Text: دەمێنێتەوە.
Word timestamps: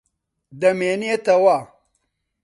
دەمێنێتەوە. 0.61 1.57